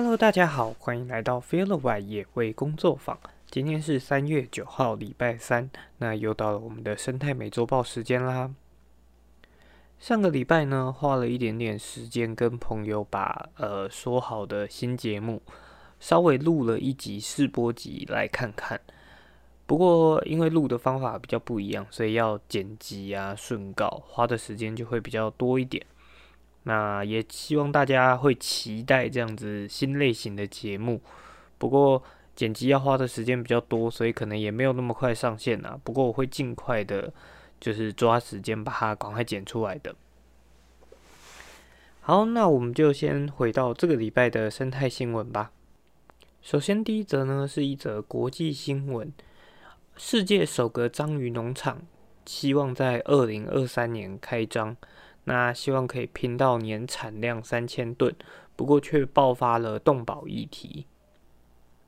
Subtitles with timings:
[0.00, 3.18] Hello，大家好，欢迎来到 f e e l w 野味工作坊。
[3.50, 8.54] 今天是三月九号，礼拜三，那又到了我们的生态美周报时间啦。
[9.98, 15.42] 上个礼拜呢，花了一点点时间跟朋友把呃说好的新节目
[15.98, 18.80] 稍微录了一集试播集来看看。
[19.66, 25.84] 不过因为录的方法比较不一样，所以要剪辑啊、顺稿，花的时间就会比较多一点。
[26.68, 31.00] 那也希望大家会期待这样子新类型的节目，
[31.56, 32.02] 不过
[32.36, 35.80] 剪辑要花的时间比较多，所以可能也没有那么快上线啊。
[35.82, 37.10] 不过我会尽快的，
[37.58, 39.96] 就是抓时间把它赶快剪出来的。
[42.02, 45.50] 好，那我们就先回到这个礼拜的生态新闻吧。
[46.42, 49.10] 首先第一则呢是一则国际新闻，
[49.96, 51.80] 世界首个章鱼农场
[52.26, 54.76] 希望在二零二三年开张。
[55.28, 58.16] 那希望可以拼到年产量三千吨，
[58.56, 60.86] 不过却爆发了动保议题。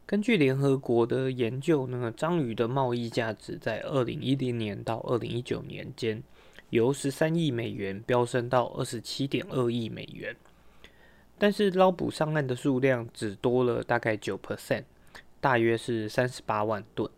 [0.04, 6.22] 根据联合国的研究呢，章鱼的贸易价值在二零一零年到二零一九年间，
[6.68, 10.36] 由十三亿美元飙升到二十七点二亿美元，
[11.38, 14.84] 但是捞捕上岸的数量只多了大概九 percent，
[15.40, 17.10] 大约是三十八万吨。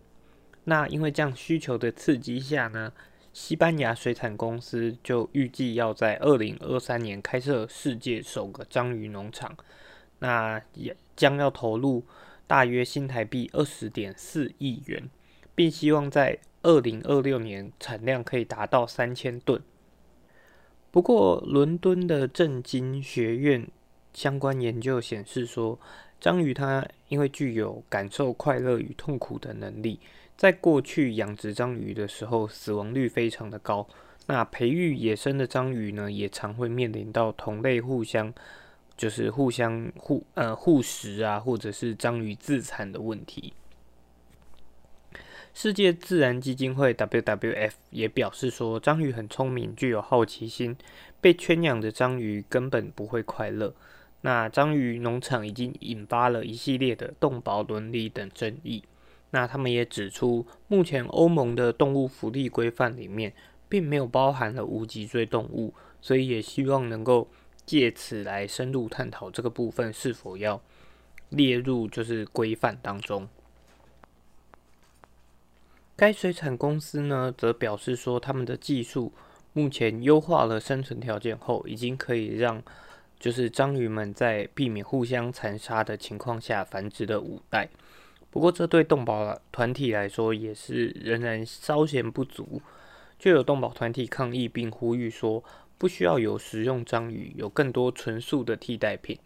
[0.63, 2.93] 那因为这样需求的刺激下呢？
[3.33, 9.57] 西班牙水产公司就预计要在二零二三年开设世界首个章鱼农场，
[10.19, 12.05] 那也将要投入
[12.47, 15.09] 大约新台币二十点四亿元，
[15.55, 19.61] 并希望在二零二六年产量可以达到三千吨。
[20.91, 23.67] 不过，伦敦的政经学院
[24.13, 25.81] 相关研究显示说，
[26.21, 29.99] 章鱼它因为具有感受快乐与痛苦的能力。
[30.37, 33.87] 在过去养殖章鱼的时候，死亡率非常的高。
[34.27, 38.33] 那培育野生的章鱼呢，也常会面临到同类互相，
[38.97, 43.53] 就是互相互呃互食啊，或者是章鱼自残的问题。
[45.55, 50.75] 世界自然基金会 WWF 也表示说，章鱼很聪明，具有好奇心，
[51.21, 53.75] 被圈养的章鱼根本不会快乐。
[54.23, 58.83] 那章鱼农场已经引发了一系列的动保伦理等争议。
[59.33, 63.33] 那他们也指出，目前欧盟的动物福利规范里面
[63.69, 67.29] 并没有包含了无脊椎动物，所以也希望能够
[67.65, 70.61] 借此来深入探讨这个部分是否要
[71.31, 73.27] 列入就是规范当中。
[75.97, 79.13] 该水产公司呢，则表示说，他们的技术
[79.55, 82.63] 目前优化了生存条件后，已经可以让
[83.19, 87.71] 就是章鱼们在避免互相残杀的情况下繁殖的五代。
[88.33, 92.63] 不过，这对动保团体来说也是仍然稍显不足，
[93.19, 95.45] 就有动保团体抗议并呼吁说，
[95.77, 99.19] 不需要有食用章鱼，有更多纯素的替代品。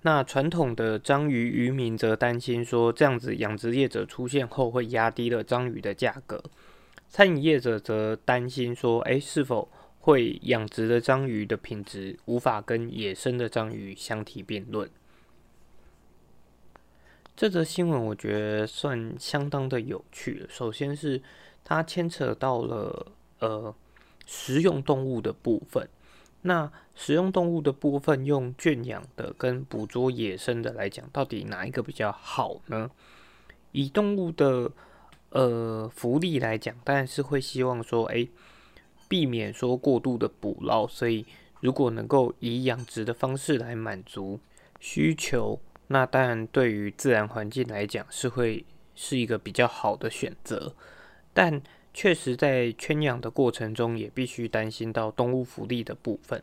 [0.00, 6.42] 那传统的章鱼渔民则担心说，这样子养殖业者出现后会压低了章鱼的价格。
[7.10, 9.68] 餐饮业者则担心说，诶，是否
[10.00, 14.88] 会养殖的章鱼的品质无法跟野生的章鱼相提并论？
[17.36, 20.46] 这则新闻我觉得算相当的有趣。
[20.48, 21.20] 首先是
[21.64, 23.74] 它牵扯到了呃
[24.24, 25.88] 食用动物的部分。
[26.42, 32.88] 那食用动物的部分，用圈养的跟捕捉野生的来讲，到底哪一个比较好呢？
[33.72, 34.70] 以动物的
[35.30, 38.28] 呃福利来讲，当然是会希望说，哎，
[39.08, 40.86] 避免说过度的捕捞。
[40.86, 41.26] 所以
[41.60, 44.38] 如果能够以养殖的方式来满足
[44.78, 45.58] 需求。
[45.88, 48.64] 那当然，对于自然环境来讲，是会
[48.94, 50.74] 是一个比较好的选择，
[51.32, 51.60] 但
[51.92, 56.42] 确实在圈养的过程中，也必须担心到动物福利的部分。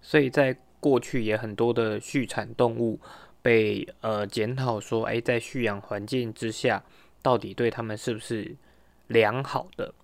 [0.00, 3.00] 所以在过去也很多的畜产动物
[3.40, 6.84] 被呃检讨说，哎，在蓄养环境之下，
[7.22, 8.54] 到底对他们是不是
[9.06, 9.94] 良好的？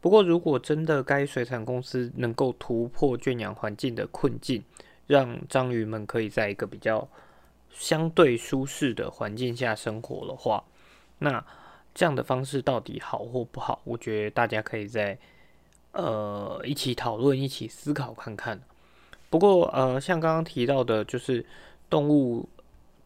[0.00, 4.64] 不过，如果真的该水产公司能够突破圈养环境的困境，
[5.06, 7.08] 让章鱼们可以在一个比较
[7.72, 10.62] 相对舒适的环境下生活的话，
[11.18, 11.44] 那
[11.94, 13.80] 这样的方式到底好或不好？
[13.84, 15.18] 我觉得大家可以在
[15.92, 18.60] 呃一起讨论、一起思考看看。
[19.28, 21.44] 不过呃，像刚刚提到的，就是
[21.88, 22.48] 动物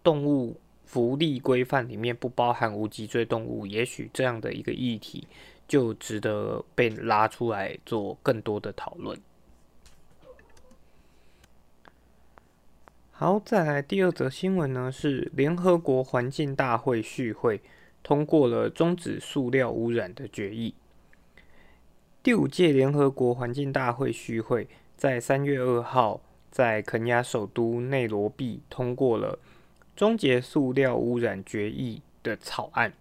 [0.02, 5.26] 动物福利规范里面不包含无脊椎动物，也许这样的一个议题
[5.68, 9.18] 就值得被拉出来做更多的讨论。
[13.18, 17.62] 好，再来第二则新闻呢，是联合国环境大会续会
[18.02, 20.74] 通过了终止塑料污染的决议。
[22.22, 24.68] 第五届联合国环境大会续会
[24.98, 26.20] 在三月二号
[26.50, 29.38] 在肯亚首都内罗毕通过了
[29.96, 32.92] 终结塑料污染决议的草案。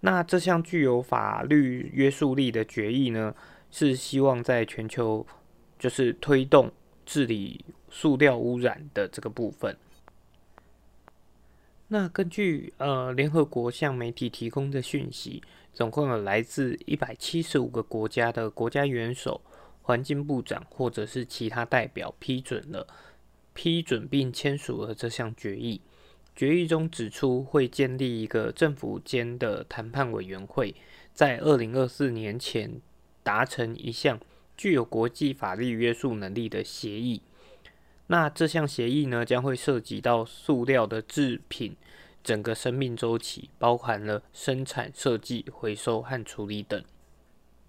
[0.00, 3.34] 那这项具有法律约束力的决议呢，
[3.70, 5.26] 是希望在全球
[5.78, 6.72] 就是推动
[7.04, 7.62] 治理
[7.98, 9.74] 塑料污染的这个部分。
[11.88, 19.40] 那根据呃联合国向媒体提供的讯息，总共有来自一百七十五个国家的国家元首、
[19.80, 22.86] 环境部长或者是其他代表批准了
[23.54, 25.80] 批准并签署了这项决议。
[26.34, 30.74] 决议中指出，会建立一个政府间的谈判委员会，
[31.14, 32.78] 在二零二四年前
[33.22, 34.20] 达成一项
[34.54, 37.22] 具有国际法律约束能力的协议。
[38.08, 41.76] 那这项协议呢，将会涉及到塑料的制品
[42.22, 46.82] 整个生命周期，包含了生产、设计、回收和处理等。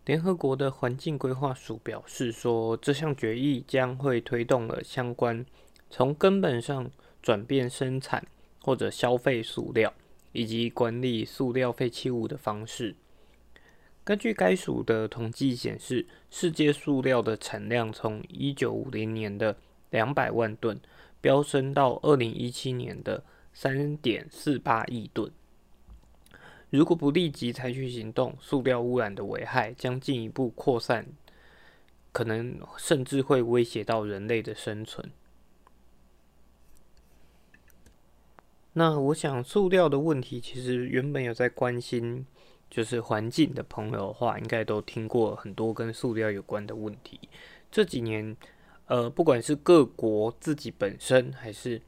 [0.06, 5.46] 联合国的环境规划署表示说，这项决议将会推动了相关
[5.90, 6.90] 从根本上
[7.22, 8.26] 转变生产
[8.62, 9.94] 或者消费塑料
[10.32, 12.96] 以及管理塑料废弃物的方式。
[14.04, 19.58] 根据该署的统计显示，世界塑料的产量从一九五零年的
[19.90, 20.80] 两百万吨
[21.22, 23.24] 飙升到二零一七年的
[23.54, 25.32] 三点四八亿吨。
[26.70, 31.08] 如果不立即采取行动，塑料污染的危害将进一步扩散，
[32.12, 35.10] 可能甚至会威胁到人类的生存。
[38.74, 42.28] 那我想，塑料的问题其实原本有在关心，
[42.70, 47.20] 就是环境的朋友的话，应该都听过很多跟塑料有关的问题。
[47.72, 48.36] 这几年。
[48.88, 51.82] 呃，不管是各国自己本身，还是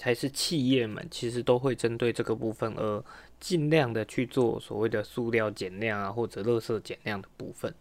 [0.00, 3.04] 还是企业们，其实都会针对这个部分而
[3.40, 7.74] 尽量的去做所谓的塑料减量啊，或者垃圾减量的部分。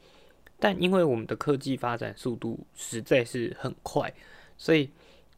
[0.60, 4.12] 但因为我们的科技发展速度实在是很快，
[4.57, 4.89] 所以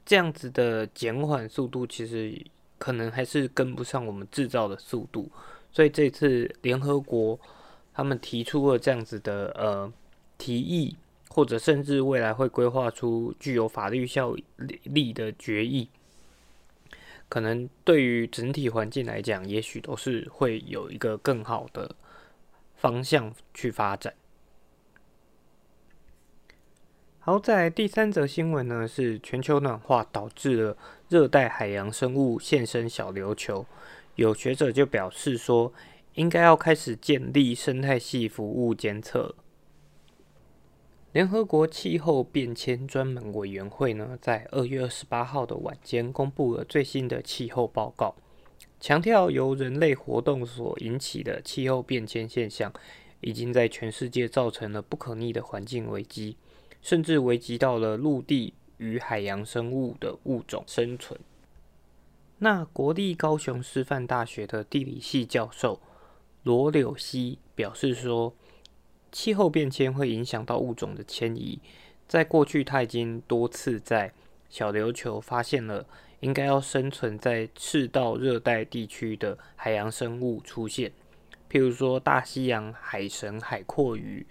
[0.05, 2.39] 这样子的减缓速度其实
[2.77, 5.29] 可能还是跟不上我们制造的速度。
[5.71, 7.37] 所以这次联合国
[7.93, 9.91] 他们提出了这样子的呃
[10.37, 10.95] 提议。
[11.37, 14.35] 或者甚至未来会规划出具有法律效
[14.85, 15.87] 力的决议，
[17.29, 21.95] 可能对于整体环境来讲，也许都是会有一个更好的
[22.75, 24.15] 方向去发展。
[27.19, 30.75] 好，在第三则新闻呢，是全球暖化导致了
[31.07, 33.63] 热带海洋生物现身小琉球，
[34.15, 35.71] 有学者就表示说，
[36.15, 39.35] 应该要开始建立生态系服务监测。
[41.17, 48.13] 联合国气候变迁专门委员会呢，在二月二十八号的晚间公布了最新的气候报告，
[48.79, 52.71] 强调由人类活动所引起的气候变迁现象，
[53.21, 56.37] 已经在全世界造成了不可逆的环境危机，
[56.83, 61.19] 甚至危及到了陆地与海洋生物的物种生存。
[62.37, 65.81] 那国立高雄师范大学的地理系教授
[66.43, 68.35] 罗柳溪表示说。
[69.11, 71.59] 气候变迁会影响到物种的迁移。
[72.07, 74.13] 在过去，他已经多次在
[74.49, 75.85] 小琉球发现了
[76.21, 80.91] 应该要生存在赤道热带地区的海洋生物出现，
[81.51, 84.25] 譬如说大西洋海神海阔鱼、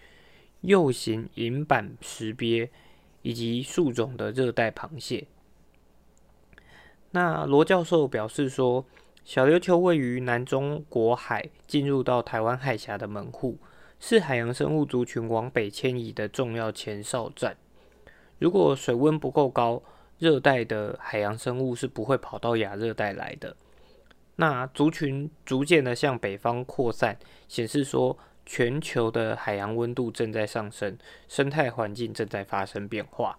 [0.63, 2.71] 幼型银板石鳖
[3.23, 5.27] 以及数种的热带螃蟹。
[7.11, 8.85] 那罗教授表示说，
[9.25, 13.59] 小琉球位于南中国海，进入到台湾海峡的门户。
[13.99, 17.57] 是海洋生物族群往北迁移的重要前哨站。
[18.39, 19.83] 如果水温不够高，
[20.19, 23.57] 热带的海洋生物是不会跑到亚热带来的。
[24.37, 33.39] 那族群逐渐的向北方扩散，显示说全球的海洋温度正在上升，生态环境正在发生变化。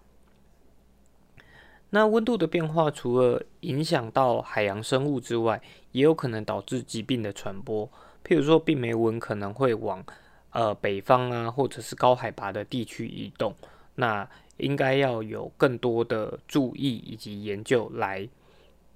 [1.90, 5.62] 那温度的变化除了影响到海洋生物之外，
[5.92, 7.86] 也有可能导致疾病的传播。
[8.24, 10.04] 譬如说，病媒蚊可能会往
[10.50, 13.54] 呃，北方啊，或者是高海拔的地区移动，
[13.96, 18.28] 那应该要有更多的注意以及研究来，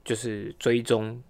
[0.02, 1.22] 就是追踪。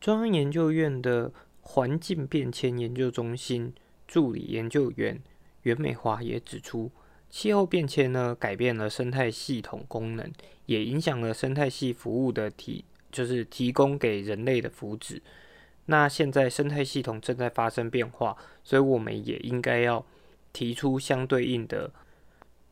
[0.00, 3.72] 中央研究院的环境变迁研究中心
[4.06, 5.20] 助理研究员
[5.62, 6.90] 袁美华也指出，
[7.28, 10.30] 气候变迁呢改变了生态系统功能，
[10.66, 15.20] 也影响了生态系服务的提，就是提供给人类的福祉。
[15.90, 20.06] 那现在生态系统正在发生变化，所以我们也应该要
[20.52, 21.90] 提出相对应的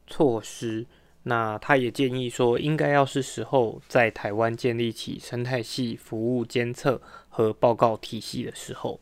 [0.07, 0.87] 措施。
[1.25, 9.01] 那他也建议说，应该要是时候在台湾建立起生态系服务监测和报告体系的时候。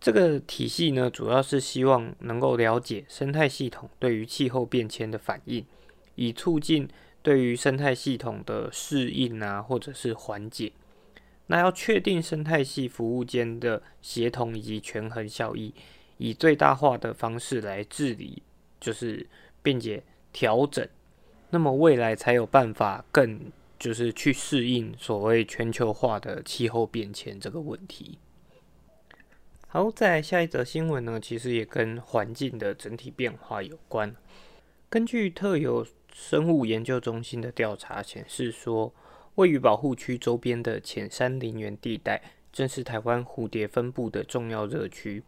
[0.00, 5.66] 这个体系呢，主要是希望能够了解生态系统对于气候变迁的反应，
[6.14, 6.88] 以促进
[7.24, 10.70] 对于生态系统的适应啊，或者是缓解。
[11.52, 15.74] 那要确定生态系服务间的协同以及权衡效益，
[16.16, 18.42] 以最大化的方式来治理，
[18.80, 19.26] 就是
[19.62, 20.88] 并且调整，
[21.50, 28.18] 那么未来才有办法更就是去适应所谓全球化的气候变迁这个问题。
[29.68, 34.16] 好，再来下一则新闻呢，其实也跟环境的整体变化有关。
[34.88, 38.94] 根据特有生物研究中心的调查显示说，
[39.36, 42.22] 位于保护区周边的浅山林园地带，
[42.52, 45.22] 正是台湾蝴蝶分布的重要热区。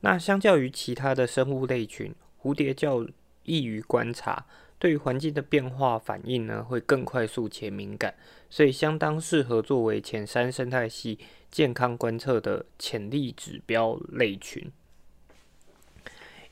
[0.00, 3.06] 那相较于其他的生物类群，蝴蝶较
[3.44, 4.46] 易于观察，
[4.78, 8.14] 对于环境的变化反应呢，会更快速且敏感，
[8.48, 11.18] 所以相当适合作为浅山生态系
[11.50, 14.70] 健康观测的潜力指标类群。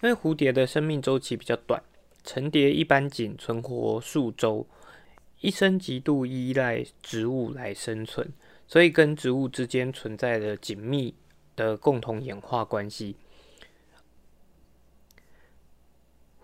[0.02, 1.82] 因为蝴蝶的生命周期比较短。
[2.22, 4.66] 成蝶一般仅存活数周，
[5.40, 8.32] 一生极度依赖植物来生存，
[8.66, 11.14] 所以跟植物之间存在着紧密
[11.54, 13.16] 的共同演化关系。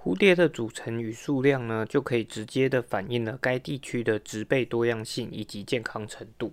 [0.00, 6.52] 蝴蝶的组成与数量呢，就可以直接的反映了该地区的植被多样性以及健康程度。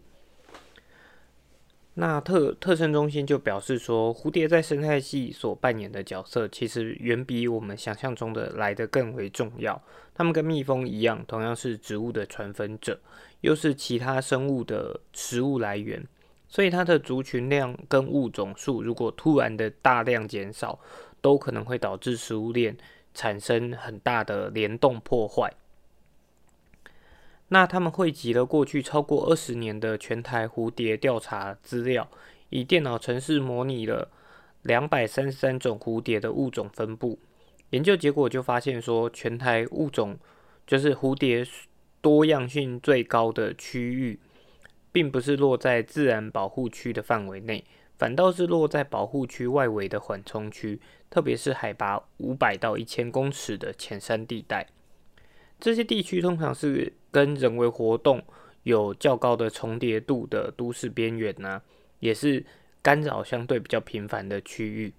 [2.01, 9.81] 那特特生中心就表示说，蝴蝶在生态系所扮演的角色，其实远比我们想象中的来得更为重要。
[10.15, 12.97] 它们跟蜜蜂一样，同样是植物的传粉者，
[13.41, 16.01] 又是其他生物的食物来源。
[16.47, 20.79] 所以它的族群量跟物种数，如果突然的大量减少，
[21.19, 22.77] 都可能会导致食物链
[23.13, 25.51] 产生很大的联动破坏。
[27.51, 32.07] 那他们汇集了过去超过二十年的全台蝴蝶调查资料，
[32.49, 34.09] 以电脑程式模拟了
[34.61, 37.19] 两百三十三种蝴蝶的物种分布。
[37.71, 40.17] 研究结果就发现说，全台物种
[40.67, 41.45] 就是蝴蝶
[42.01, 44.19] 多样性最高的区域，
[44.91, 47.65] 并不是落在自然保护区的范围内，
[47.97, 50.79] 反倒是落在保护区外围的缓冲区，
[51.09, 54.67] 特别是海拔五百到一千公尺的浅山地带。
[55.59, 58.23] 这些地区通常是跟人为活动
[58.63, 61.61] 有较高的重叠度的都市边缘呢，
[61.99, 62.45] 也是
[62.81, 64.93] 干扰相对比较频繁的区域。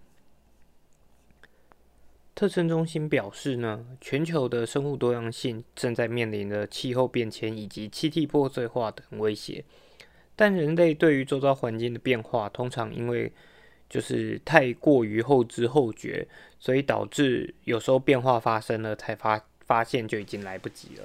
[2.35, 9.65] 特征中心表示呢，全球的生物多样性正在面临着气候变迁以及气体破碎化等威胁，
[10.37, 13.31] 但人类对于周遭环境的变化，通常因为
[13.91, 16.27] 就是太过于后知后觉，
[16.59, 19.45] 所以导致有时候变化发生了才发。
[19.71, 21.05] 发现就已经来不及了。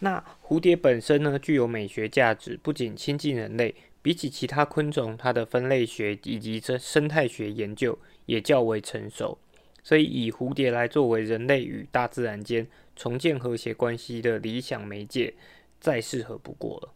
[0.00, 3.72] 那蝴蝶本身呢，具有美学价值，不仅亲近人类，
[4.02, 7.96] 比起其他昆虫，它的分类学以及这生态学研究
[8.26, 9.38] 也较为成熟，
[9.84, 15.34] 所以以蝴蝶来作为人类与大自然间重建和谐关系的理想媒介，
[15.78, 16.92] 再适合不过了。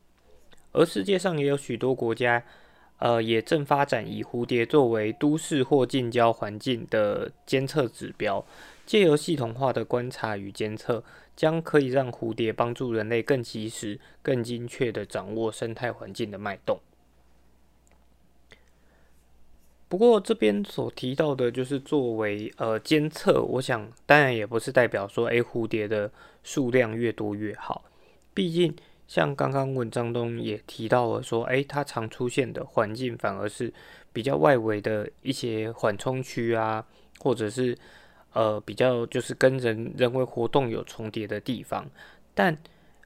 [0.72, 2.42] 而世界上也有许多国家，
[2.98, 8.44] 呃，也正发展以蝴蝶作为都市或近郊环境的监测指标。
[8.86, 11.02] 借由系统化的观察与监测，
[11.34, 16.78] 将可以让蝴蝶帮助人类更及时、更精确的掌握生态环境的脉动。
[19.88, 26.10] 不过，这边所提到的，就是作为呃监测，我想当然也不是代表说，诶蝴蝶的
[26.42, 27.84] 数量越多越好。
[28.34, 28.74] 毕竟，
[29.08, 33.72] 像刚刚文章中也提到了说，诶，它常出现的环境反而是
[34.12, 36.86] 比较外围的一些缓冲区啊，
[37.20, 37.78] 或者是。
[38.34, 41.88] 呃，比较就是跟人人为活动有重叠的地方，
[42.34, 42.58] 但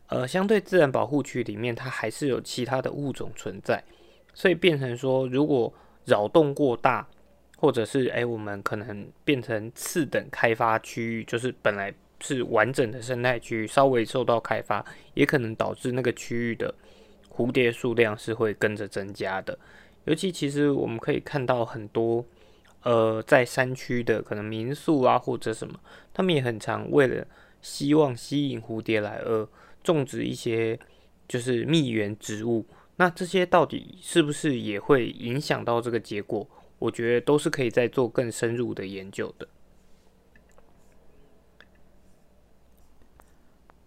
[0.07, 3.85] 呃，相对自然保护区里面，它还是有其他的物种存在，
[4.33, 5.71] 所以变成说，如果
[6.07, 7.07] 扰动过大，
[7.59, 14.83] 或者是哎，我们可能变成次等开发区域，就是本来是完整的生态区域，稍微受到开发，
[15.13, 16.75] 也可能导致那个区域的
[17.31, 19.59] 蝴蝶数量是会跟着增加的。
[20.07, 22.25] 尤其其实我们可以看到很多。
[22.83, 25.79] 呃，在山区的可能民宿啊，或者什么，
[26.15, 27.27] 他们也很常为了
[27.61, 29.49] 希望吸引蝴蝶来而
[29.83, 30.79] 种植一些
[31.27, 32.67] 就是蜜源植物。
[32.97, 36.49] 那这些到底是不是也会影响到这个结果？
[36.79, 39.49] 我觉得都是可以再做更深入的研究的。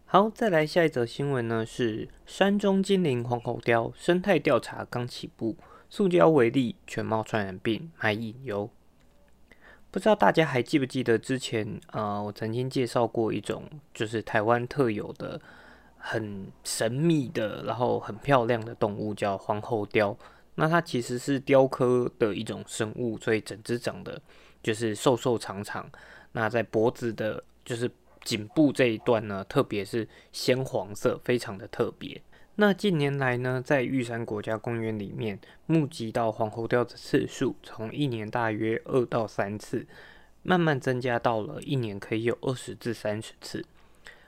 [0.06, 5.56] 好，再来下一则新闻呢，是山中精灵黄喉貂生态调查刚起步，
[5.90, 8.70] 塑胶为例，全貌传染病还引诱。
[9.92, 15.40] 不知道大家还记不记得之前，呃，我曾经介绍过一种就是台湾特有的
[15.98, 20.18] 很神秘的，然后很漂亮的动物，叫皇后雕。
[20.56, 24.22] 那它其实是雕科的一种生物，所以整只长得
[24.64, 25.90] 就是瘦瘦长长。
[26.32, 27.92] 那在脖子的，就是
[28.24, 32.22] 颈部这一段呢，特别是鲜黄色，非常的特别。
[32.62, 39.88] 那近年来呢，在玉山国家公园里面目击到黄喉貂的次数，从一年大约二到三次，
[40.44, 43.66] 慢慢增加到了一年可以有二十至三十次。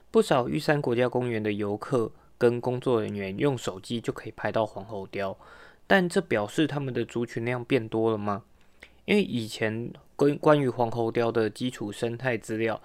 [0.09, 5.37] 不少玉山国家公园的游客跟工作人员用手机就可以拍到黄喉貂，
[5.85, 8.45] 但这表示他们的族群量变多了吗？
[9.05, 12.81] 因为以前关关于黄喉貂的基础生态资料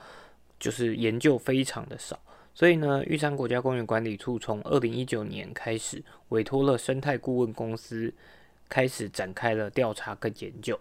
[0.60, 2.20] 就是研究非常的少。
[2.58, 8.12] 所以呢，玉山国家公园管理处从二零一九年开始委托了生态顾问公司，
[8.68, 10.76] 开始展开了调查跟研究。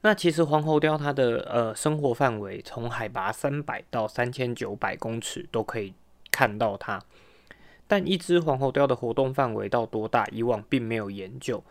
[0.00, 5.94] 那其实黄喉貂它的呃生活范围从海拔三百到三千九百公尺都可以
[6.32, 7.00] 看到它，
[7.86, 11.62] 但一只黄喉貂的活动范围到多大，以往并没有研究。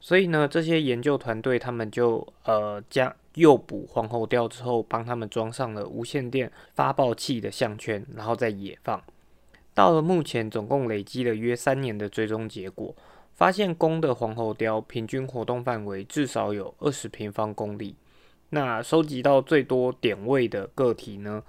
[0.00, 3.14] 所以呢，这些研究团队他们就呃将。
[3.36, 9.02] 诱捕黄喉貂之后，帮他们装上了无线电发报器的项圈，然后再野放。
[9.74, 12.96] 到了目前，总共累积了约三年的追踪结果，
[13.34, 17.94] 发现公的黄喉貂平均活动范围至少有二十平方公里。
[18.48, 21.42] 那收集到最多点位的个体呢，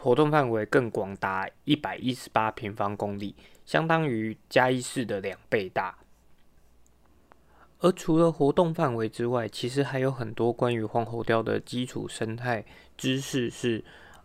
[0.00, 3.34] 活动范围更广达一百一十八平方公里，
[3.66, 5.98] 相当于嘉义市的两倍大。
[7.80, 12.64] 而除了活动范围之外，其实还有很多关于黄喉貂的基础生态
[12.96, 13.82] 知识是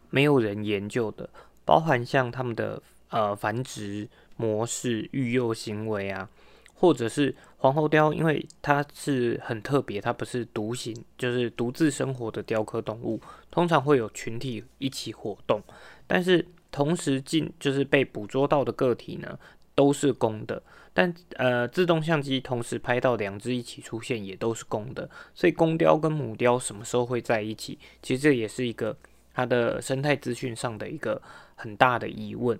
[0.10, 1.30] 没有人研究的，
[1.64, 6.30] 包含像它们的呃繁殖模式、育幼行为啊，
[6.74, 15.62] 或者是黄喉貂，因为它是很特别，它不是独行，就是独自生活的雕刻动物，通常会有群体一起活动，
[16.06, 19.40] 但是同时进就是被捕捉到的个体呢，
[19.76, 20.64] 都是公的。
[20.98, 27.78] 但呃，自动相机同时拍到两只一起出现，也都是公的，所以公雕跟母雕什么时候会在一起？
[28.02, 28.96] 其实这也是一个
[29.34, 31.22] 它的生态资讯上的一个
[31.56, 32.58] 很大的疑问。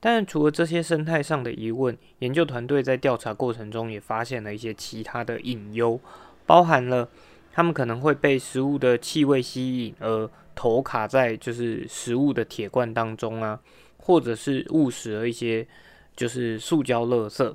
[0.00, 6.00] 但除了这些生态上的疑问，研究团队在调查过程中也发现了一些其他的隐忧，
[6.46, 7.06] 包含了
[7.52, 13.60] 它们可能会被食物的气味吸引而头卡在就是食物的铁罐当中啊，
[13.98, 15.68] 或者是误食了一些。
[16.16, 17.54] 就是塑胶垃圾。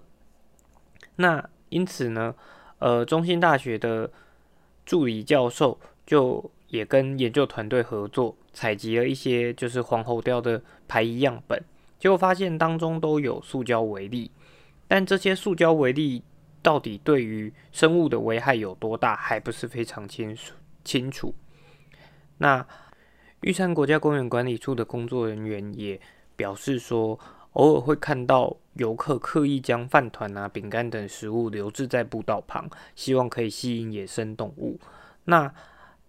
[1.16, 2.36] 那因此呢，
[2.80, 4.10] 呃，中兴大学的
[4.86, 11.62] 助理教授就也跟研究团队合作，采集了一些就是黄喉貂的排遗样本，
[12.00, 14.32] 结果发现当中都有塑胶微粒。
[14.88, 16.24] 但这些塑胶微粒
[16.62, 21.34] 到底对于生物的危害有多大，还不是非常清楚清楚。
[22.38, 22.66] 那
[23.42, 26.00] 玉山国家公园管理处的工作人员也
[26.36, 27.20] 表示说。
[27.54, 34.80] 偶尔会看到游客刻意将饭团啊、饼干等食物留置在步道旁，希望可以吸引野生动物。
[35.26, 35.54] 那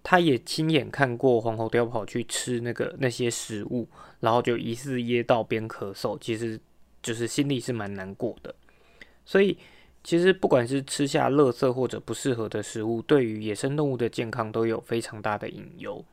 [0.04, 3.88] 他也亲眼看过黄喉貂跑去吃那个那些食物，
[4.20, 6.58] 然后就疑似噎到边咳嗽，其实
[7.02, 8.54] 就是心里是蛮难过的。
[9.24, 9.58] 所以，
[10.02, 16.04] 其实不管是吃下垃圾或者不适合的食物，对于野生动物的健康都有非常大的隐忧。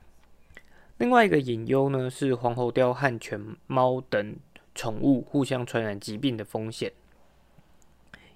[0.97, 4.35] 另外一个隐忧呢，是黄喉貂和犬猫等。
[4.79, 6.93] 宠物互相传染疾病的风险。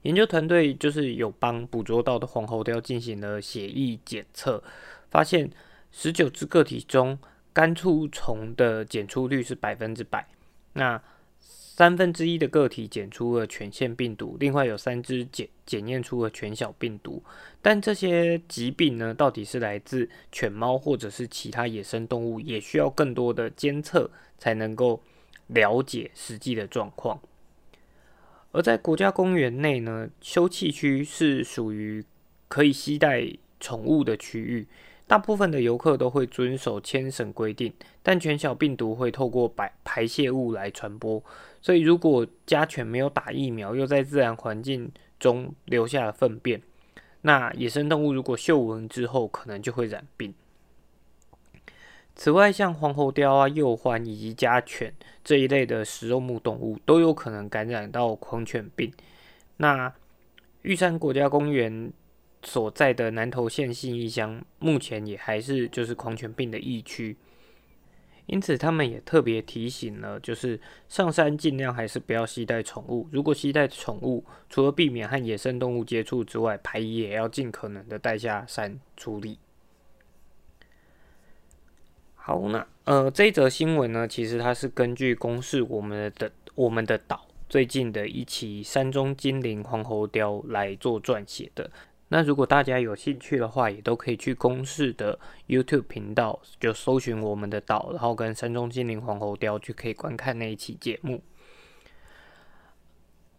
[0.02, 4.62] 研究团队就是有帮捕捉到的黄喉貂进行了血液检测，
[5.10, 5.50] 发现
[5.90, 7.18] 十九只个体中
[7.54, 10.28] 肝触虫的检出率是百分之百。
[10.74, 11.02] 那
[11.40, 17.24] 三分之一的个体检出了犬腺病毒，另外有三只检检验出了犬小病毒。
[17.62, 25.02] 但这些疾病呢，到底是来自犬猫或者是其他野生动物，也需要更多的监测才能够。
[25.54, 27.20] 了解实际的状况，
[28.52, 32.04] 而在国家公园内呢，休憩区是属于
[32.48, 33.28] 可以携带
[33.60, 34.68] 宠物的区域，
[35.08, 41.24] 大部分的游客都会遵守牵绳规定，但犬小病毒会透过排排泄物来传播，
[41.62, 46.62] 所以如果家犬没有打疫苗，又在自然环境中留下了粪便，
[47.22, 50.34] 那野生动物如果嗅闻之后，可能就会染病。
[52.16, 58.94] 此外，像黄喉貂啊、鼬獾以及家犬这一类的食肉目动物，都有可能感染到狂犬病。
[59.58, 59.94] 那
[60.62, 61.92] 玉山国家公园
[62.44, 67.18] 所在的南投县信义乡，目前也还是就是狂犬病的疫区，
[68.28, 73.08] 因此他们也特别提醒了，就是上山尽量还是不要携带宠物。
[73.12, 79.40] 如果携带宠物，除了避免和野生动物接触之外，排遗也要尽可能的带下山处理。
[82.26, 91.70] 好，那呃，这一则新闻呢，其实它是根据公示我们的我们的岛最近的一期山中精灵黄喉雕来做撰写的。
[92.08, 101.22] 那如果大家有兴趣的话，也都可以去公示的 YouTube 频道，就搜寻我们的岛，然后跟山中精灵黄喉雕，就可以观看那一期节目。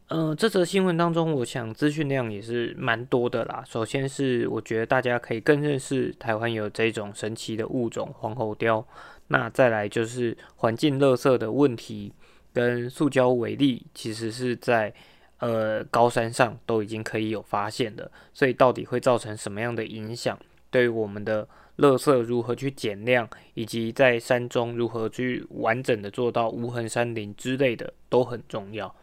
[0.09, 3.65] 嗯，这则新闻当中，我想资讯量也是蛮多的啦。
[3.67, 8.87] 首先是我觉得大家可以更认识台湾有这种神奇的物种黄喉雕。
[9.29, 12.13] 那再来就是环境垃圾的问题，
[12.53, 14.93] 跟塑胶为例，其实是在。
[15.39, 20.39] 呃，高山上都已经可以有发现的，所以到底会造成什么样的影响？
[20.71, 21.47] 对于我们的
[21.79, 28.95] 垃圾如何去减量，以及在山中如何去完整的做到无痕山林之类的，都很重要。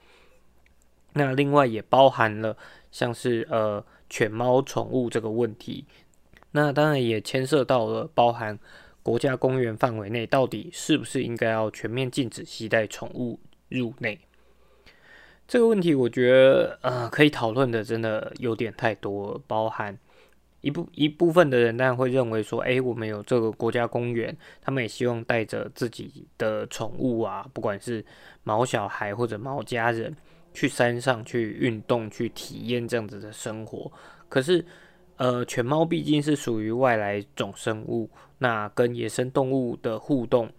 [1.13, 2.55] 那另外也包含了
[2.91, 5.85] 像是呃犬猫宠物这个问题，
[6.51, 8.57] 那当然也牵涉到了包含
[9.03, 14.19] 国家公园范围内到底是不是应该要全面禁止携带宠物入内。
[15.47, 19.97] 这个问题，我觉得呃，可以讨论的真的有点太多，包含
[20.61, 28.05] 一部一部分的人当然会认为说，哎，我们有这个国家公园，他们也希望带着自己的宠物啊，不管是
[28.43, 30.15] 毛小孩或者毛家人，
[30.53, 33.91] 去山上去运动，去体验这样子的生活。
[34.29, 34.63] 可是，
[35.17, 40.51] 呃，犬猫毕竟是属于外来种生物，那跟野生动物的互动。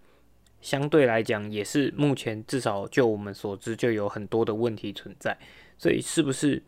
[0.60, 5.36] 相对来讲，也是目前至少就我们所知，就有很多的问题存在。
[5.76, 6.62] 所以是不是，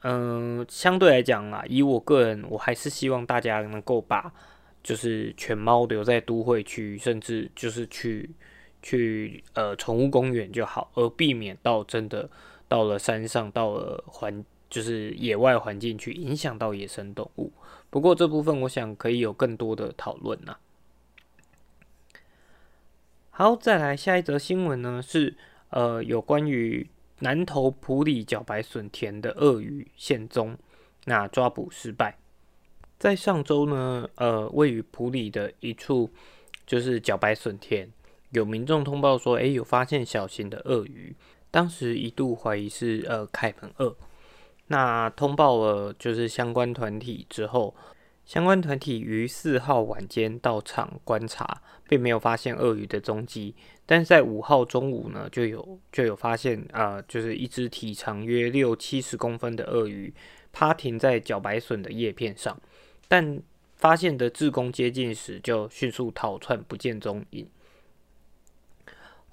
[0.00, 4.32] 嗯，相对来讲啊，以我个人，我还是希望大家能够把
[4.82, 8.30] 就是犬猫留在都会区，甚至就是去
[8.82, 12.28] 去呃宠物公园就好，而避免到真的
[12.68, 17.52] 到了山上，到了环就是野外环境去影响到野生动物。
[17.88, 20.56] 不过这部分，我想可以有更多的讨论呐。
[23.30, 25.36] 好，再来下一则新闻呢，是
[25.70, 26.88] 呃有关于
[27.20, 30.58] 南投埔里茭白笋田的鳄鱼现踪，
[31.04, 32.18] 那抓捕失败。
[32.98, 36.10] 在上周呢，呃位于埔里的一处
[36.66, 37.90] 就是茭白笋田，
[38.32, 41.16] 有民众通报说，哎有发现小型的鳄鱼，
[41.50, 43.96] 当时一度怀疑是呃凯门鳄，
[44.66, 47.74] 那通报了就是相关团体之后。
[48.24, 53.52] 相关团体于四号晚间到场观察，并没有发现鳄鱼的踪迹。
[53.84, 60.14] 但是在五号中午呢，就有就有发现啊，就是一只体长约六七十公分的鳄鱼
[60.52, 62.56] 趴停在茭白笋的叶片上，
[63.08, 63.42] 但
[63.74, 67.44] 发现的志工接近时就迅速逃窜不见踪影。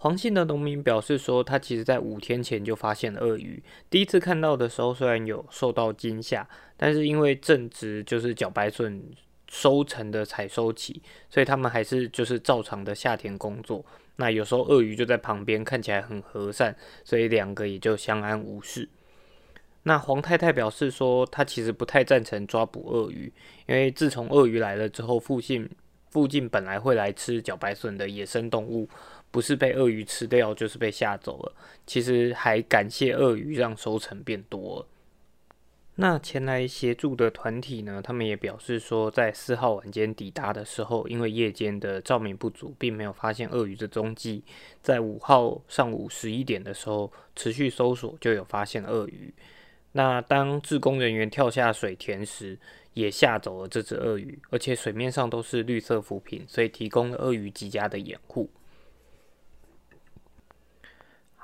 [0.01, 3.61] 黄姓的农民表示说，他其实在五天前就发现了鳄鱼。
[3.89, 9.03] 第一次看到的时候，虽然有受到惊吓，但是因为正值就是茭白笋
[9.49, 13.83] 收成的采收期，所以他们还是就是照常的下田工作。
[14.15, 18.87] 那有时候鳄鱼就在旁边，看起来很和善，所以两个也就相安无事。
[19.83, 23.29] 那黄太太表示说，她其实不太赞成抓捕鳄鱼，
[23.67, 25.69] 因为自从鳄鱼来了之后，附近
[26.09, 28.87] 附近本来会来吃茭白笋的野生动物。
[29.31, 31.53] 不是被鳄鱼吃掉，就是被吓走了。
[31.85, 34.87] 其实还感谢鳄鱼，让收成变多了。
[35.95, 38.01] 那前来协助的团体呢？
[38.01, 44.41] 他们也表示说，在四号晚间抵达的时候，因为夜间的照明不足，并没有发现鳄鱼的踪迹。
[44.81, 49.33] 在五号上午十一点的时候，持续搜索就有发现鳄鱼。
[49.91, 52.57] 那当志工人员跳下水田时，
[52.93, 58.49] 也吓走了这只鳄鱼，而且水面上都是绿色浮萍，所以提供了鳄鱼极佳的掩护。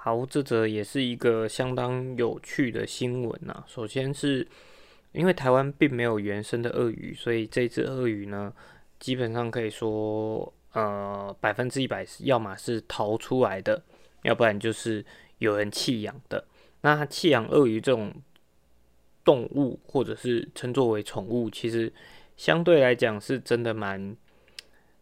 [0.05, 3.63] 好，这则也是一个相当有趣的新闻呐。
[3.65, 4.47] 首先是
[5.13, 8.53] 因为台湾并没有原生的鳄鱼，所以这只鳄鱼呢，
[8.99, 13.81] 基本上可以说，呃，百分之一百是要么是逃出来的，
[14.21, 15.03] 要不然就是
[15.39, 16.45] 有人弃养的。
[16.81, 18.13] 那弃养鳄鱼这种
[19.23, 21.91] 动物，或者是称作为宠物，其实
[22.37, 24.15] 相对来讲是真的蛮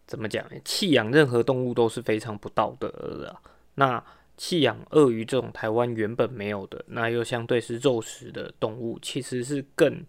[0.08, 0.46] 怎么讲？
[0.64, 3.36] 弃养任何动物都是非常不道德的。
[3.76, 4.02] 那
[4.44, 10.04] 弃养鳄鱼这种台湾原本没有的，那又相对是肉食的动物，其实是更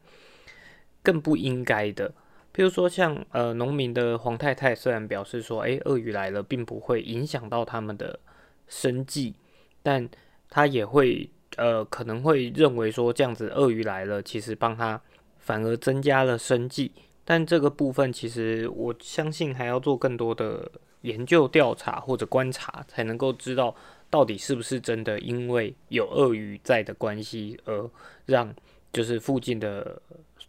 [1.05, 2.13] 更不应该的。
[2.53, 8.19] 譬如说，像呃农民的黄太太，虽然表示说，诶，鳄鱼来了并不会影响到他们的
[8.67, 9.37] 生计，
[9.85, 10.09] 但
[10.51, 15.01] 他也会呃可能会认为说，这样子鳄鱼来了，其实帮他
[15.39, 16.91] 反而增加了生计。
[17.25, 20.69] 但这个部分，其实我相信还要做更多的
[21.03, 23.77] 研究调查或者观察，才能够知道。
[24.11, 27.91] 到底是不是真的因为有鳄鱼在的关系而
[28.27, 28.55] 让
[28.93, 30.01] 就是附近的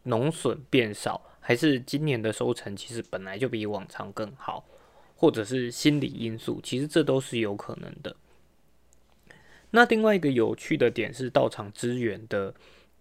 [0.04, 4.64] 农损变少，还是今年的收成其实本来就比往常更好，
[5.16, 8.16] 或者是心理因素，其实这都是有可能的。
[9.72, 12.54] 那另外一个有趣的点是，到场支援的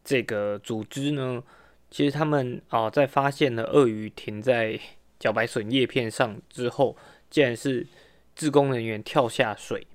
[0.02, 1.42] 这个组织呢，
[1.90, 4.80] 其实他们啊，在发现了鳄鱼停在
[5.20, 6.96] 茭白笋叶片上之后，
[7.28, 7.86] 竟然是
[8.34, 9.86] 自工人员跳下水，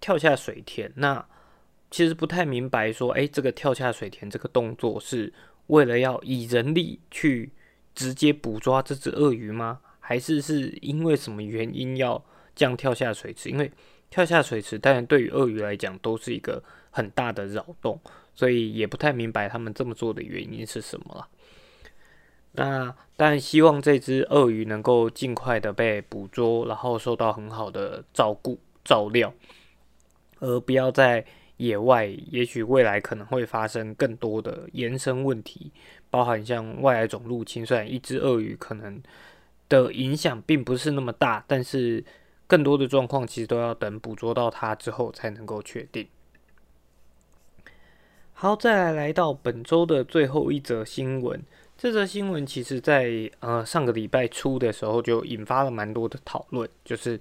[0.00, 0.92] 跳下水田。
[0.96, 1.24] 那
[1.90, 5.32] 其实不太明白，说，哎，这个跳下水田这个动作是
[5.68, 7.52] 为了要以人力去
[7.94, 9.80] 直接捕抓这只鳄鱼吗？
[10.00, 13.48] 还是是因为什么原因要这样跳下水池？
[13.48, 13.70] 因为
[14.10, 18.00] 跳下水池，当然对于鳄鱼来讲都是一个很大的扰动。
[18.34, 21.26] 所以也不太明白他们这么做的原因是什么了。
[22.52, 29.34] 那当然希望这只鳄鱼能够尽快的被捕捉，然后受到很好的照顾照料，
[30.40, 31.24] 而不要在
[31.56, 32.06] 野外。
[32.30, 35.70] 也许未来可能会发生更多的延伸问题，
[36.10, 37.64] 包含像外来种入侵。
[37.64, 39.02] 虽然一只鳄鱼可能
[39.68, 42.04] 的影响并不是那么大，但是
[42.46, 46.06] 更多的状况其实都要等捕捉到它之后才能够确定。
[48.32, 51.42] 好，再来来到本周的最后一则新闻。
[51.76, 57.20] 这则新闻其实，在呃上个礼拜初的时候就引发了蛮多的讨论，就是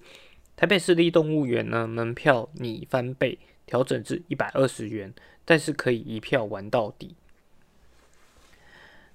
[0.57, 5.13] 台北市立动物园呢门票拟翻倍，调整至一百二十元，
[5.45, 7.15] 但是可以一票玩到底。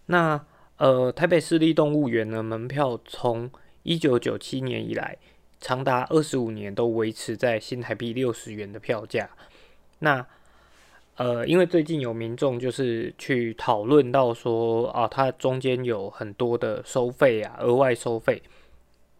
[0.06, 3.50] 那呃台北市立动物园呢门票从
[3.82, 5.18] 一九九七年以来，
[5.60, 9.28] 长达二十五年都维持在新台币六十元的票价。
[9.98, 10.24] 那
[11.16, 18.40] 呃，因为最近有民众就是去讨论到说啊，它中间有很多的收费啊，额外收费，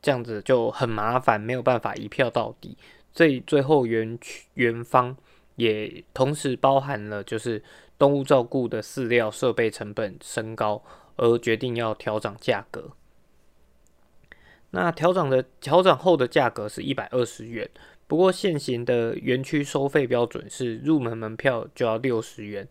[0.03, 2.77] 这样子就很麻烦，没有办法一票到底。
[3.15, 5.17] 所以最后园区园方
[5.57, 7.63] 也同时包含了就是
[7.99, 10.83] 动物照顾的饲料设备成本升高，
[11.17, 12.91] 而决定要调整价格。
[14.71, 17.71] 那调整的调整后的价格是一百二十元。
[18.09, 22.67] 不过现行的园区收费标准是入门门票就要六十元，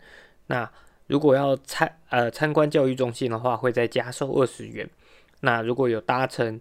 [0.47, 0.69] 那
[1.07, 4.89] 如果要参呃参观教育中心的话，会再加收二十元。
[5.41, 6.59] 那如果有搭乘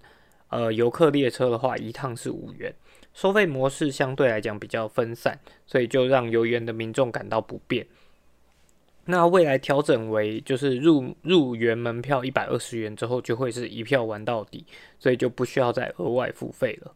[0.50, 2.72] 呃游客列车的话，一趟是五元。
[3.12, 7.84] 收费模式相对来讲比较分散，所以就让游园的民众感到不便。
[9.06, 14.64] 那未来调整为就是入入园门票一百二十元之后，就会是一票玩到底，
[15.00, 16.94] 所以就不需要再额外付费了。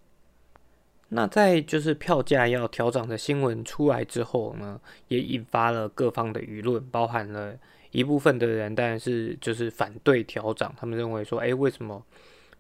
[1.09, 7.57] 那在就是票价要调整的新闻出来之后呢，也引发了各方的舆论，包含了
[7.91, 12.05] 一部分的人，当然是就是反对调涨，他们认为说，哎，为什么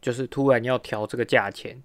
[0.05, 1.83] 就是突然要调这个价钱？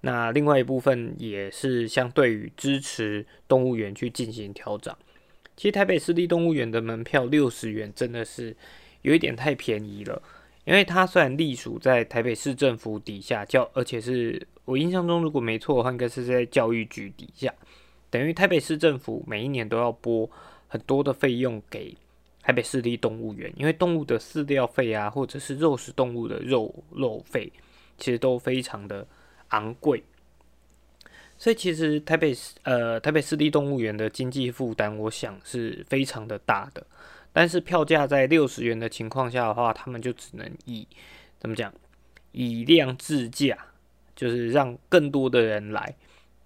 [0.00, 4.96] 那另外一部分也是相对于支持动物园去进行调涨。
[5.54, 8.56] 其实台北市立动物园的门票六十元真的是
[9.02, 10.22] 有一点太便宜了，
[10.64, 14.48] 因为它虽然隶属在台北市政府底下，叫而且是。
[14.64, 17.50] 我印象中，如果没错的话，应该是在教育局底下，
[18.10, 20.30] 等于台北市政府每一年都要拨
[20.66, 21.96] 很多的费用给
[22.48, 27.52] 台北市立动物园，因为动物的饲料费啊，或者是肉食动物的肉肉费，
[27.98, 29.06] 其实都非常的
[29.48, 30.02] 昂贵，
[31.36, 36.86] 所以其实台北市呃台北市立动物园的经济负担，我想是非常的大的。
[37.34, 40.88] 但是票价在六十元的情况下的话，他们就只能以
[41.38, 41.70] 怎么讲
[42.32, 43.58] 以量制价。
[44.16, 45.94] 就是让更多的人来，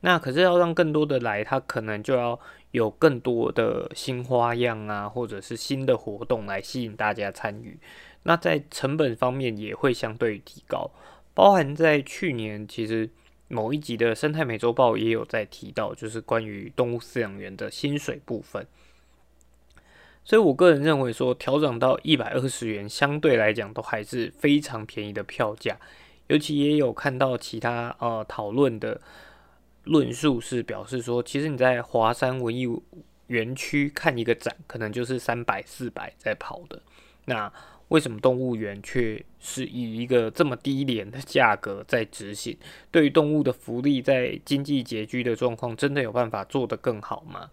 [0.00, 2.38] 那可是要让更多的来，他可能就要
[2.72, 7.78] 有更多的新花样啊，或者是新的活动来吸引大家参与。
[8.24, 10.90] 那在成本方面也会相对提高，
[11.32, 13.08] 包含在去年其实
[13.48, 18.66] 某一集的生态美洲豹也有在提到，就是关于动物饲养员的薪水部分。
[20.24, 25.76] 所以我个人认为说，调整到一百二十元，相对来讲都还是非常便宜的票价。
[26.28, 29.00] 尤其也有看到其他呃讨论的
[29.84, 32.66] 论述是表示说，其实你在华山文艺
[33.26, 36.82] 园区看一个展，可能就是三百四百在跑的。
[37.24, 37.52] 那
[37.88, 42.56] 为什么动物园却是以一个这么低廉的价格在执行？
[42.90, 47.50] 对于动物的福利，在经济拮据的状况，真的有办法做得更好吗？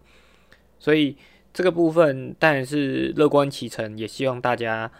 [0.78, 1.16] 所以
[1.52, 4.90] 这个部分当然是乐观其成，也希望大家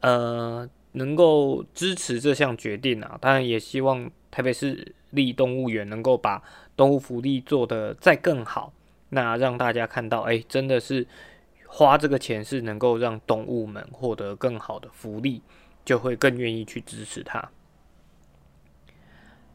[0.00, 0.68] 呃。
[0.94, 6.42] 能够支持这项决定啊，当然也希望台北市立动物园能够把
[6.76, 8.72] 动物福利做得再更好，
[9.10, 11.06] 那让大家看到，哎，真的是
[11.66, 15.40] 花这个钱是能够让动物们获得更好的福利，
[15.84, 17.50] 就会更愿意去支持它。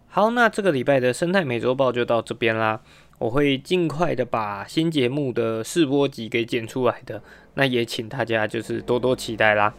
[0.07, 2.81] 好，那这个礼拜的生态美洲报就到这边啦，
[3.19, 7.21] 我会尽快的把新节目的试播集给剪出来的，
[7.55, 9.73] 那也请大家就是多多期待啦。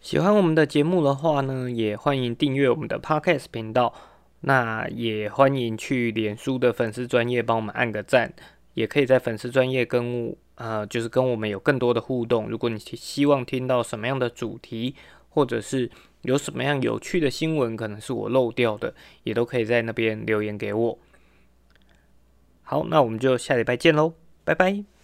[0.00, 3.92] 喜欢我们的节目的话呢，也欢迎订阅我们的 Podcast 频道。
[4.48, 8.32] 那也欢迎去脸书的粉丝专业帮我们按个赞，
[8.74, 12.48] 也可以在粉丝专业跟我呃，就是跟我们有更多的互动。
[12.48, 14.94] 如果你希望听到什么样的主题，
[15.30, 15.90] 或者是
[16.22, 20.98] 有什么样有趣的新闻，可能是我漏掉的，也都可以在那边留言给我。
[22.62, 24.95] 好，那我们就下礼拜见喽，拜拜。